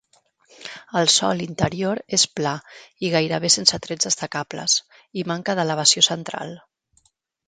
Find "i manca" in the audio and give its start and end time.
5.23-5.55